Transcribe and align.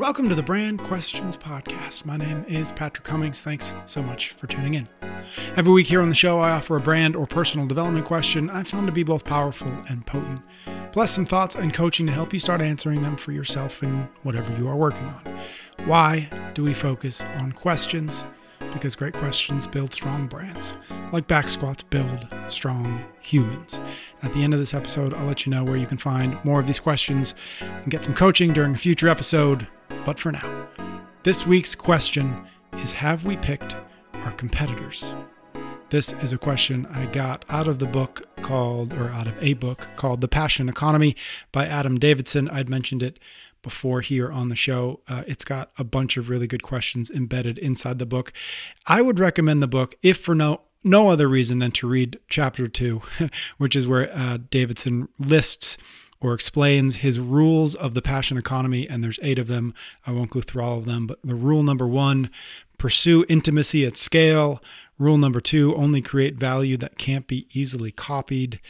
Welcome 0.00 0.30
to 0.30 0.34
the 0.34 0.42
Brand 0.42 0.80
Questions 0.80 1.36
Podcast. 1.36 2.06
My 2.06 2.16
name 2.16 2.42
is 2.48 2.72
Patrick 2.72 3.04
Cummings. 3.04 3.42
Thanks 3.42 3.74
so 3.84 4.02
much 4.02 4.30
for 4.30 4.46
tuning 4.46 4.72
in. 4.72 4.88
Every 5.56 5.74
week 5.74 5.88
here 5.88 6.00
on 6.00 6.08
the 6.08 6.14
show, 6.14 6.38
I 6.40 6.52
offer 6.52 6.74
a 6.76 6.80
brand 6.80 7.14
or 7.14 7.26
personal 7.26 7.66
development 7.66 8.06
question 8.06 8.48
I 8.48 8.62
found 8.62 8.86
to 8.86 8.94
be 8.94 9.02
both 9.02 9.24
powerful 9.24 9.70
and 9.90 10.06
potent, 10.06 10.40
plus 10.92 11.10
some 11.10 11.26
thoughts 11.26 11.54
and 11.54 11.74
coaching 11.74 12.06
to 12.06 12.12
help 12.12 12.32
you 12.32 12.38
start 12.38 12.62
answering 12.62 13.02
them 13.02 13.14
for 13.18 13.32
yourself 13.32 13.82
in 13.82 14.08
whatever 14.22 14.50
you 14.56 14.68
are 14.68 14.74
working 14.74 15.04
on. 15.04 15.38
Why 15.84 16.30
do 16.54 16.64
we 16.64 16.72
focus 16.72 17.22
on 17.36 17.52
questions? 17.52 18.24
Because 18.72 18.96
great 18.96 19.12
questions 19.12 19.66
build 19.66 19.92
strong 19.92 20.28
brands, 20.28 20.72
like 21.12 21.28
back 21.28 21.50
squats 21.50 21.82
build 21.82 22.26
strong 22.48 23.04
humans. 23.20 23.78
At 24.22 24.32
the 24.32 24.42
end 24.42 24.54
of 24.54 24.60
this 24.60 24.72
episode, 24.72 25.12
I'll 25.12 25.26
let 25.26 25.44
you 25.44 25.50
know 25.50 25.62
where 25.62 25.76
you 25.76 25.86
can 25.86 25.98
find 25.98 26.42
more 26.42 26.58
of 26.58 26.66
these 26.66 26.78
questions 26.78 27.34
and 27.60 27.90
get 27.90 28.02
some 28.02 28.14
coaching 28.14 28.54
during 28.54 28.74
a 28.74 28.78
future 28.78 29.10
episode. 29.10 29.68
But 30.04 30.18
for 30.18 30.32
now, 30.32 30.68
this 31.22 31.46
week's 31.46 31.74
question 31.74 32.46
is 32.78 32.92
Have 32.92 33.24
we 33.24 33.36
picked 33.36 33.76
our 34.14 34.32
competitors? 34.32 35.12
This 35.90 36.12
is 36.22 36.32
a 36.32 36.38
question 36.38 36.86
I 36.86 37.06
got 37.06 37.44
out 37.48 37.66
of 37.66 37.80
the 37.80 37.86
book 37.86 38.28
called, 38.42 38.92
or 38.92 39.08
out 39.08 39.26
of 39.26 39.34
a 39.42 39.54
book 39.54 39.88
called 39.96 40.20
The 40.20 40.28
Passion 40.28 40.68
Economy 40.68 41.16
by 41.50 41.66
Adam 41.66 41.98
Davidson. 41.98 42.48
I'd 42.48 42.68
mentioned 42.68 43.02
it 43.02 43.18
before 43.62 44.00
here 44.00 44.30
on 44.30 44.48
the 44.48 44.56
show. 44.56 45.00
Uh, 45.08 45.24
it's 45.26 45.44
got 45.44 45.70
a 45.78 45.84
bunch 45.84 46.16
of 46.16 46.28
really 46.28 46.46
good 46.46 46.62
questions 46.62 47.10
embedded 47.10 47.58
inside 47.58 47.98
the 47.98 48.06
book. 48.06 48.32
I 48.86 49.02
would 49.02 49.18
recommend 49.18 49.62
the 49.62 49.66
book 49.66 49.96
if 50.02 50.18
for 50.18 50.34
no 50.34 50.62
no 50.82 51.08
other 51.10 51.28
reason 51.28 51.58
than 51.58 51.72
to 51.72 51.86
read 51.86 52.18
chapter 52.28 52.66
two, 52.66 53.02
which 53.58 53.76
is 53.76 53.86
where 53.86 54.10
uh, 54.16 54.38
Davidson 54.50 55.08
lists 55.18 55.76
or 56.20 56.34
explains 56.34 56.96
his 56.96 57.18
rules 57.18 57.74
of 57.74 57.94
the 57.94 58.02
passion 58.02 58.36
economy, 58.36 58.88
and 58.88 59.02
there's 59.02 59.18
eight 59.22 59.38
of 59.38 59.46
them. 59.46 59.74
I 60.06 60.12
won't 60.12 60.30
go 60.30 60.40
through 60.40 60.62
all 60.62 60.78
of 60.78 60.84
them, 60.84 61.06
but 61.06 61.18
the 61.24 61.34
rule 61.34 61.62
number 61.62 61.86
one 61.86 62.30
pursue 62.78 63.24
intimacy 63.28 63.84
at 63.84 63.96
scale. 63.96 64.62
Rule 64.98 65.18
number 65.18 65.40
two 65.40 65.74
only 65.76 66.02
create 66.02 66.36
value 66.36 66.76
that 66.76 66.98
can't 66.98 67.26
be 67.26 67.46
easily 67.52 67.90
copied. 67.90 68.60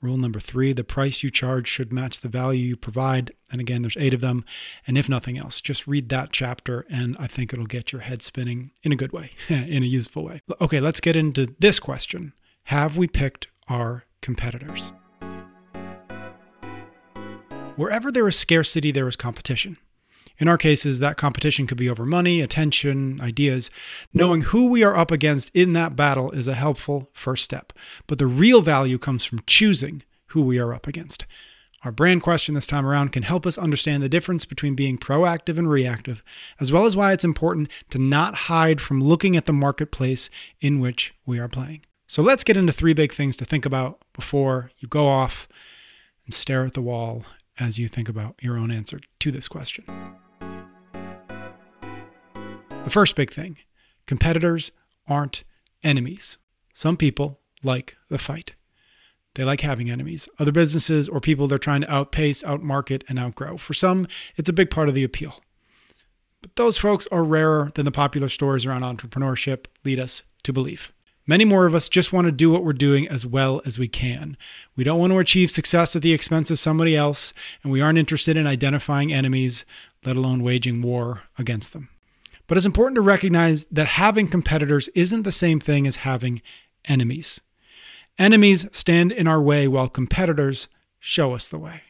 Rule 0.00 0.16
number 0.16 0.38
three 0.38 0.72
the 0.72 0.84
price 0.84 1.22
you 1.22 1.30
charge 1.30 1.66
should 1.66 1.92
match 1.92 2.20
the 2.20 2.28
value 2.28 2.64
you 2.64 2.76
provide. 2.76 3.32
And 3.50 3.60
again, 3.60 3.82
there's 3.82 3.96
eight 3.96 4.14
of 4.14 4.20
them. 4.20 4.44
And 4.86 4.96
if 4.96 5.08
nothing 5.08 5.38
else, 5.38 5.60
just 5.60 5.86
read 5.86 6.08
that 6.10 6.30
chapter, 6.30 6.86
and 6.90 7.16
I 7.18 7.26
think 7.26 7.52
it'll 7.52 7.66
get 7.66 7.90
your 7.90 8.02
head 8.02 8.22
spinning 8.22 8.70
in 8.82 8.92
a 8.92 8.96
good 8.96 9.12
way, 9.12 9.30
in 9.48 9.82
a 9.82 9.86
useful 9.86 10.24
way. 10.24 10.42
Okay, 10.60 10.80
let's 10.80 11.00
get 11.00 11.16
into 11.16 11.54
this 11.58 11.80
question 11.80 12.34
Have 12.64 12.96
we 12.96 13.08
picked 13.08 13.48
our 13.68 14.04
competitors? 14.20 14.92
Wherever 17.78 18.10
there 18.10 18.26
is 18.26 18.36
scarcity, 18.36 18.90
there 18.90 19.06
is 19.06 19.14
competition. 19.14 19.76
In 20.38 20.48
our 20.48 20.58
cases, 20.58 20.98
that 20.98 21.16
competition 21.16 21.68
could 21.68 21.78
be 21.78 21.88
over 21.88 22.04
money, 22.04 22.40
attention, 22.40 23.20
ideas. 23.20 23.70
Knowing 24.12 24.40
who 24.40 24.66
we 24.66 24.82
are 24.82 24.96
up 24.96 25.12
against 25.12 25.48
in 25.54 25.74
that 25.74 25.94
battle 25.94 26.32
is 26.32 26.48
a 26.48 26.54
helpful 26.54 27.08
first 27.12 27.44
step. 27.44 27.72
But 28.08 28.18
the 28.18 28.26
real 28.26 28.62
value 28.62 28.98
comes 28.98 29.24
from 29.24 29.42
choosing 29.46 30.02
who 30.30 30.42
we 30.42 30.58
are 30.58 30.74
up 30.74 30.88
against. 30.88 31.24
Our 31.84 31.92
brand 31.92 32.20
question 32.20 32.56
this 32.56 32.66
time 32.66 32.84
around 32.84 33.12
can 33.12 33.22
help 33.22 33.46
us 33.46 33.56
understand 33.56 34.02
the 34.02 34.08
difference 34.08 34.44
between 34.44 34.74
being 34.74 34.98
proactive 34.98 35.56
and 35.56 35.70
reactive, 35.70 36.24
as 36.58 36.72
well 36.72 36.84
as 36.84 36.96
why 36.96 37.12
it's 37.12 37.24
important 37.24 37.70
to 37.90 37.98
not 37.98 38.34
hide 38.34 38.80
from 38.80 39.00
looking 39.00 39.36
at 39.36 39.46
the 39.46 39.52
marketplace 39.52 40.30
in 40.60 40.80
which 40.80 41.14
we 41.26 41.38
are 41.38 41.46
playing. 41.46 41.82
So 42.08 42.22
let's 42.22 42.42
get 42.42 42.56
into 42.56 42.72
three 42.72 42.92
big 42.92 43.12
things 43.12 43.36
to 43.36 43.44
think 43.44 43.64
about 43.64 44.02
before 44.14 44.72
you 44.78 44.88
go 44.88 45.06
off 45.06 45.46
and 46.24 46.34
stare 46.34 46.64
at 46.64 46.74
the 46.74 46.82
wall 46.82 47.24
as 47.58 47.78
you 47.78 47.88
think 47.88 48.08
about 48.08 48.36
your 48.40 48.56
own 48.56 48.70
answer 48.70 49.00
to 49.20 49.30
this 49.30 49.48
question. 49.48 49.84
The 52.84 52.90
first 52.90 53.16
big 53.16 53.30
thing 53.32 53.58
competitors 54.06 54.72
aren't 55.06 55.44
enemies. 55.82 56.38
Some 56.72 56.96
people 56.96 57.40
like 57.62 57.96
the 58.08 58.18
fight. 58.18 58.54
They 59.34 59.44
like 59.44 59.60
having 59.60 59.90
enemies, 59.90 60.28
other 60.38 60.52
businesses 60.52 61.08
or 61.08 61.20
people 61.20 61.46
they're 61.46 61.58
trying 61.58 61.82
to 61.82 61.92
outpace, 61.92 62.42
outmarket, 62.42 63.02
and 63.08 63.18
outgrow. 63.18 63.56
For 63.56 63.74
some, 63.74 64.08
it's 64.36 64.48
a 64.48 64.54
big 64.54 64.70
part 64.70 64.88
of 64.88 64.94
the 64.94 65.04
appeal. 65.04 65.42
But 66.40 66.56
those 66.56 66.78
folks 66.78 67.06
are 67.08 67.22
rarer 67.22 67.70
than 67.74 67.84
the 67.84 67.92
popular 67.92 68.28
stories 68.28 68.64
around 68.64 68.82
entrepreneurship 68.82 69.66
lead 69.84 70.00
us 70.00 70.22
to 70.44 70.52
believe. 70.52 70.92
Many 71.28 71.44
more 71.44 71.66
of 71.66 71.74
us 71.74 71.90
just 71.90 72.10
want 72.10 72.24
to 72.24 72.32
do 72.32 72.50
what 72.50 72.64
we're 72.64 72.72
doing 72.72 73.06
as 73.06 73.26
well 73.26 73.60
as 73.66 73.78
we 73.78 73.86
can. 73.86 74.38
We 74.74 74.82
don't 74.82 74.98
want 74.98 75.12
to 75.12 75.18
achieve 75.18 75.50
success 75.50 75.94
at 75.94 76.00
the 76.00 76.14
expense 76.14 76.50
of 76.50 76.58
somebody 76.58 76.96
else, 76.96 77.34
and 77.62 77.70
we 77.70 77.82
aren't 77.82 77.98
interested 77.98 78.38
in 78.38 78.46
identifying 78.46 79.12
enemies, 79.12 79.66
let 80.06 80.16
alone 80.16 80.42
waging 80.42 80.80
war 80.80 81.24
against 81.36 81.74
them. 81.74 81.90
But 82.46 82.56
it's 82.56 82.64
important 82.64 82.94
to 82.94 83.02
recognize 83.02 83.66
that 83.66 83.88
having 83.88 84.26
competitors 84.26 84.88
isn't 84.94 85.24
the 85.24 85.30
same 85.30 85.60
thing 85.60 85.86
as 85.86 85.96
having 85.96 86.40
enemies. 86.86 87.42
Enemies 88.18 88.66
stand 88.72 89.12
in 89.12 89.28
our 89.28 89.40
way 89.40 89.68
while 89.68 89.90
competitors 89.90 90.66
show 90.98 91.34
us 91.34 91.46
the 91.46 91.58
way. 91.58 91.82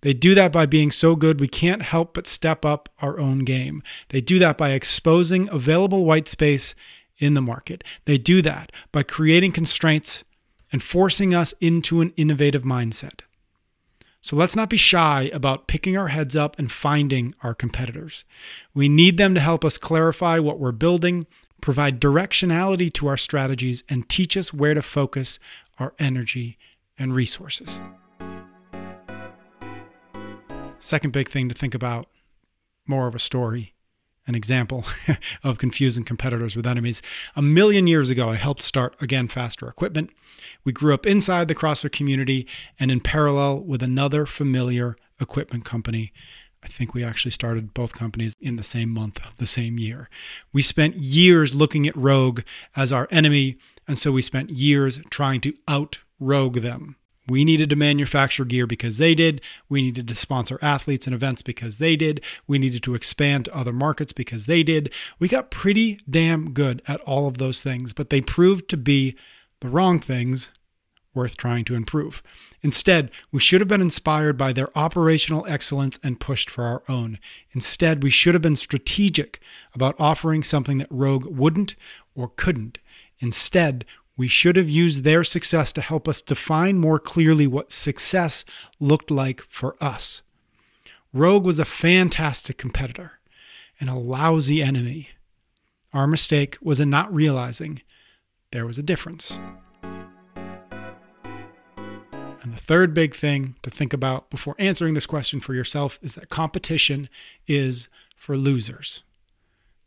They 0.00 0.14
do 0.14 0.34
that 0.34 0.50
by 0.50 0.64
being 0.64 0.90
so 0.90 1.14
good 1.14 1.40
we 1.40 1.46
can't 1.46 1.82
help 1.82 2.14
but 2.14 2.26
step 2.26 2.64
up 2.64 2.88
our 3.00 3.20
own 3.20 3.40
game. 3.40 3.82
They 4.08 4.22
do 4.22 4.38
that 4.38 4.56
by 4.56 4.70
exposing 4.70 5.50
available 5.50 6.06
white 6.06 6.26
space 6.26 6.74
in 7.22 7.34
the 7.34 7.40
market. 7.40 7.84
They 8.04 8.18
do 8.18 8.42
that 8.42 8.72
by 8.90 9.02
creating 9.02 9.52
constraints 9.52 10.24
and 10.72 10.82
forcing 10.82 11.34
us 11.34 11.54
into 11.60 12.00
an 12.00 12.12
innovative 12.16 12.62
mindset. 12.62 13.20
So 14.20 14.36
let's 14.36 14.54
not 14.54 14.70
be 14.70 14.76
shy 14.76 15.30
about 15.32 15.66
picking 15.66 15.96
our 15.96 16.08
heads 16.08 16.36
up 16.36 16.58
and 16.58 16.70
finding 16.70 17.34
our 17.42 17.54
competitors. 17.54 18.24
We 18.72 18.88
need 18.88 19.16
them 19.16 19.34
to 19.34 19.40
help 19.40 19.64
us 19.64 19.78
clarify 19.78 20.38
what 20.38 20.60
we're 20.60 20.72
building, 20.72 21.26
provide 21.60 22.00
directionality 22.00 22.92
to 22.94 23.08
our 23.08 23.16
strategies, 23.16 23.82
and 23.88 24.08
teach 24.08 24.36
us 24.36 24.54
where 24.54 24.74
to 24.74 24.82
focus 24.82 25.40
our 25.78 25.92
energy 25.98 26.56
and 26.96 27.14
resources. 27.14 27.80
Second 30.78 31.12
big 31.12 31.28
thing 31.28 31.48
to 31.48 31.54
think 31.54 31.74
about 31.74 32.08
more 32.86 33.08
of 33.08 33.14
a 33.14 33.20
story 33.20 33.74
an 34.26 34.34
example 34.34 34.84
of 35.42 35.58
confusing 35.58 36.04
competitors 36.04 36.56
with 36.56 36.66
enemies. 36.66 37.02
A 37.34 37.42
million 37.42 37.86
years 37.86 38.10
ago, 38.10 38.28
I 38.28 38.36
helped 38.36 38.62
start 38.62 38.96
Again 39.00 39.28
Faster 39.28 39.68
Equipment. 39.68 40.10
We 40.64 40.72
grew 40.72 40.94
up 40.94 41.06
inside 41.06 41.48
the 41.48 41.54
CrossFit 41.54 41.92
community 41.92 42.46
and 42.78 42.90
in 42.90 43.00
parallel 43.00 43.60
with 43.60 43.82
another 43.82 44.26
familiar 44.26 44.96
equipment 45.20 45.64
company. 45.64 46.12
I 46.62 46.68
think 46.68 46.94
we 46.94 47.02
actually 47.02 47.32
started 47.32 47.74
both 47.74 47.92
companies 47.92 48.36
in 48.40 48.56
the 48.56 48.62
same 48.62 48.90
month 48.90 49.18
of 49.26 49.36
the 49.36 49.46
same 49.46 49.78
year. 49.78 50.08
We 50.52 50.62
spent 50.62 50.96
years 50.96 51.54
looking 51.54 51.88
at 51.88 51.96
Rogue 51.96 52.42
as 52.76 52.92
our 52.92 53.08
enemy, 53.10 53.56
and 53.88 53.98
so 53.98 54.12
we 54.12 54.22
spent 54.22 54.50
years 54.50 55.00
trying 55.10 55.40
to 55.42 55.54
out 55.66 55.98
Rogue 56.20 56.60
them. 56.60 56.96
We 57.28 57.44
needed 57.44 57.70
to 57.70 57.76
manufacture 57.76 58.44
gear 58.44 58.66
because 58.66 58.98
they 58.98 59.14
did. 59.14 59.40
We 59.68 59.82
needed 59.82 60.08
to 60.08 60.14
sponsor 60.14 60.58
athletes 60.60 61.06
and 61.06 61.14
events 61.14 61.40
because 61.40 61.78
they 61.78 61.94
did. 61.94 62.20
We 62.46 62.58
needed 62.58 62.82
to 62.82 62.94
expand 62.94 63.44
to 63.44 63.56
other 63.56 63.72
markets 63.72 64.12
because 64.12 64.46
they 64.46 64.62
did. 64.62 64.92
We 65.18 65.28
got 65.28 65.50
pretty 65.50 66.00
damn 66.10 66.52
good 66.52 66.82
at 66.88 67.00
all 67.02 67.28
of 67.28 67.38
those 67.38 67.62
things, 67.62 67.92
but 67.92 68.10
they 68.10 68.20
proved 68.20 68.68
to 68.70 68.76
be 68.76 69.16
the 69.60 69.68
wrong 69.68 70.00
things 70.00 70.50
worth 71.14 71.36
trying 71.36 71.64
to 71.66 71.74
improve. 71.74 72.22
Instead, 72.62 73.10
we 73.30 73.38
should 73.40 73.60
have 73.60 73.68
been 73.68 73.80
inspired 73.80 74.36
by 74.38 74.52
their 74.52 74.76
operational 74.76 75.46
excellence 75.46 75.98
and 76.02 76.20
pushed 76.20 76.48
for 76.48 76.64
our 76.64 76.82
own. 76.88 77.18
Instead, 77.52 78.02
we 78.02 78.10
should 78.10 78.34
have 78.34 78.42
been 78.42 78.56
strategic 78.56 79.40
about 79.74 79.94
offering 79.98 80.42
something 80.42 80.78
that 80.78 80.88
Rogue 80.90 81.26
wouldn't 81.26 81.74
or 82.14 82.32
couldn't. 82.34 82.78
Instead, 83.18 83.84
we 84.22 84.28
should 84.28 84.54
have 84.54 84.70
used 84.70 85.02
their 85.02 85.24
success 85.24 85.72
to 85.72 85.80
help 85.80 86.06
us 86.06 86.22
define 86.22 86.78
more 86.78 87.00
clearly 87.00 87.44
what 87.44 87.72
success 87.72 88.44
looked 88.78 89.10
like 89.10 89.42
for 89.48 89.74
us. 89.80 90.22
Rogue 91.12 91.44
was 91.44 91.58
a 91.58 91.64
fantastic 91.64 92.56
competitor 92.56 93.18
and 93.80 93.90
a 93.90 93.96
lousy 93.96 94.62
enemy. 94.62 95.08
Our 95.92 96.06
mistake 96.06 96.56
was 96.62 96.78
in 96.78 96.88
not 96.88 97.12
realizing 97.12 97.82
there 98.52 98.64
was 98.64 98.78
a 98.78 98.82
difference. 98.84 99.40
And 99.82 100.12
the 102.52 102.62
third 102.62 102.94
big 102.94 103.16
thing 103.16 103.56
to 103.62 103.70
think 103.70 103.92
about 103.92 104.30
before 104.30 104.54
answering 104.56 104.94
this 104.94 105.04
question 105.04 105.40
for 105.40 105.52
yourself 105.52 105.98
is 106.00 106.14
that 106.14 106.28
competition 106.28 107.08
is 107.48 107.88
for 108.14 108.36
losers 108.36 109.02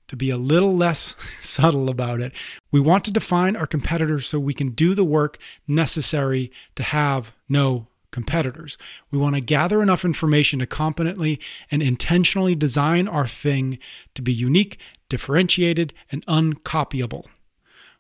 to 0.08 0.16
be 0.16 0.30
a 0.30 0.38
little 0.38 0.76
less 0.76 1.16
subtle 1.42 1.90
about 1.90 2.22
it. 2.22 2.34
We 2.72 2.80
want 2.80 3.04
to 3.06 3.12
define 3.12 3.56
our 3.56 3.68
competitors 3.68 4.28
so 4.28 4.40
we 4.40 4.54
can 4.54 4.70
do 4.70 4.94
the 4.94 5.04
work 5.04 5.38
necessary 5.68 6.52
to 6.76 6.84
have 6.84 7.34
no 7.50 7.88
competitors. 8.12 8.78
We 9.12 9.18
want 9.18 9.36
to 9.36 9.42
gather 9.42 9.82
enough 9.82 10.06
information 10.06 10.60
to 10.60 10.66
competently 10.66 11.40
and 11.70 11.84
intentionally 11.84 12.56
design 12.56 13.10
our 13.10 13.28
thing 13.28 13.78
to 14.14 14.22
be 14.22 14.32
unique, 14.32 14.80
differentiated, 15.10 15.94
and 16.10 16.26
uncopyable. 16.26 17.26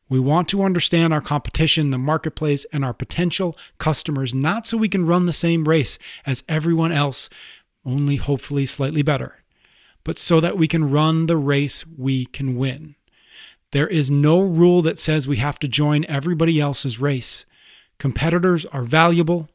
We 0.07 0.19
want 0.19 0.47
to 0.49 0.63
understand 0.63 1.13
our 1.13 1.21
competition, 1.21 1.89
the 1.89 1.97
marketplace, 1.97 2.65
and 2.71 2.85
our 2.85 2.93
potential 2.93 3.57
customers, 3.77 4.33
not 4.33 4.65
so 4.67 4.77
we 4.77 4.87
can 4.87 5.05
run 5.07 5.25
the 5.25 5.33
same 5.33 5.67
race 5.67 5.99
as 6.25 6.43
everyone 6.47 6.91
else, 6.91 7.29
only 7.83 8.15
hopefully 8.15 8.65
slightly 8.65 9.01
better 9.01 9.35
but 10.05 10.17
so 10.17 10.39
that 10.39 10.57
we 10.57 10.69
can 10.69 10.89
run 10.89 11.25
the 11.25 11.35
race 11.35 11.85
we 11.97 12.27
can 12.27 12.55
win. 12.55 12.95
There 13.71 13.87
is 13.87 14.09
no 14.09 14.39
rule 14.39 14.81
that 14.83 14.99
says 14.99 15.27
we 15.27 15.37
have 15.37 15.59
to 15.59 15.67
join 15.67 16.05
everybody 16.05 16.61
else's 16.61 17.01
race. 17.01 17.43
Competitors 17.97 18.65
are 18.67 18.83
valuable, 18.83 19.49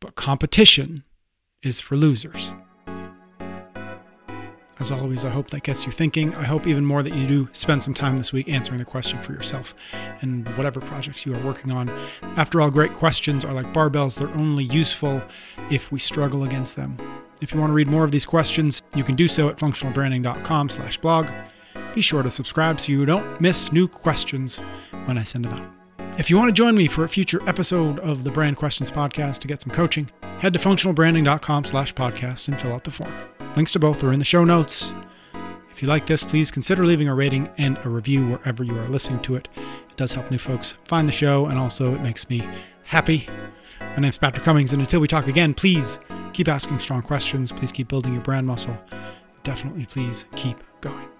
but 0.00 0.16
competition 0.16 1.04
is 1.62 1.80
for 1.80 1.96
losers. 1.96 2.52
As 4.80 4.90
always, 4.90 5.24
I 5.24 5.30
hope 5.30 5.50
that 5.50 5.62
gets 5.62 5.86
you 5.86 5.92
thinking. 5.92 6.34
I 6.34 6.42
hope 6.42 6.66
even 6.66 6.84
more 6.84 7.02
that 7.04 7.14
you 7.14 7.28
do 7.28 7.48
spend 7.52 7.84
some 7.84 7.94
time 7.94 8.18
this 8.18 8.32
week 8.32 8.48
answering 8.48 8.80
the 8.80 8.84
question 8.84 9.22
for 9.22 9.32
yourself 9.32 9.72
and 10.20 10.48
whatever 10.56 10.80
projects 10.80 11.24
you 11.24 11.32
are 11.34 11.40
working 11.44 11.70
on. 11.70 11.88
After 12.36 12.60
all, 12.60 12.70
great 12.70 12.92
questions 12.92 13.44
are 13.44 13.54
like 13.54 13.72
barbells, 13.72 14.18
they're 14.18 14.28
only 14.30 14.64
useful 14.64 15.22
if 15.70 15.92
we 15.92 16.00
struggle 16.00 16.42
against 16.42 16.74
them. 16.74 16.98
If 17.44 17.52
you 17.52 17.60
want 17.60 17.68
to 17.68 17.74
read 17.74 17.88
more 17.88 18.04
of 18.04 18.10
these 18.10 18.24
questions, 18.24 18.82
you 18.94 19.04
can 19.04 19.16
do 19.16 19.28
so 19.28 19.50
at 19.50 19.58
functionalbranding.com 19.58 20.70
slash 20.70 20.96
blog. 20.96 21.28
Be 21.94 22.00
sure 22.00 22.22
to 22.22 22.30
subscribe 22.30 22.80
so 22.80 22.90
you 22.90 23.04
don't 23.04 23.38
miss 23.38 23.70
new 23.70 23.86
questions 23.86 24.60
when 25.04 25.18
I 25.18 25.24
send 25.24 25.44
them 25.44 25.52
out. 25.52 26.18
If 26.18 26.30
you 26.30 26.38
want 26.38 26.48
to 26.48 26.54
join 26.54 26.74
me 26.74 26.88
for 26.88 27.04
a 27.04 27.08
future 27.08 27.46
episode 27.46 27.98
of 27.98 28.24
the 28.24 28.30
Brand 28.30 28.56
Questions 28.56 28.90
podcast 28.90 29.40
to 29.40 29.46
get 29.46 29.60
some 29.60 29.74
coaching, 29.74 30.10
head 30.38 30.54
to 30.54 30.58
functionalbranding.com 30.58 31.64
slash 31.64 31.92
podcast 31.92 32.48
and 32.48 32.58
fill 32.58 32.72
out 32.72 32.84
the 32.84 32.90
form. 32.90 33.12
Links 33.56 33.72
to 33.72 33.78
both 33.78 34.02
are 34.02 34.12
in 34.14 34.20
the 34.20 34.24
show 34.24 34.44
notes. 34.44 34.94
If 35.70 35.82
you 35.82 35.88
like 35.88 36.06
this, 36.06 36.24
please 36.24 36.50
consider 36.50 36.86
leaving 36.86 37.08
a 37.08 37.14
rating 37.14 37.50
and 37.58 37.76
a 37.84 37.90
review 37.90 38.26
wherever 38.26 38.64
you 38.64 38.78
are 38.78 38.88
listening 38.88 39.20
to 39.20 39.36
it. 39.36 39.48
It 39.54 39.96
does 39.98 40.14
help 40.14 40.30
new 40.30 40.38
folks 40.38 40.76
find 40.86 41.06
the 41.06 41.12
show, 41.12 41.44
and 41.44 41.58
also 41.58 41.94
it 41.94 42.00
makes 42.00 42.26
me 42.30 42.42
happy. 42.84 43.28
My 43.80 43.96
name's 43.96 44.16
Patrick 44.16 44.44
Cummings, 44.44 44.72
and 44.72 44.80
until 44.80 45.00
we 45.00 45.08
talk 45.08 45.26
again, 45.26 45.52
please 45.52 45.98
keep 46.34 46.48
asking 46.48 46.80
strong 46.80 47.00
questions. 47.00 47.52
Please 47.52 47.72
keep 47.72 47.88
building 47.88 48.12
your 48.12 48.22
brand 48.22 48.46
muscle. 48.46 48.76
Definitely, 49.42 49.86
please 49.86 50.26
keep 50.36 50.58
going. 50.80 51.13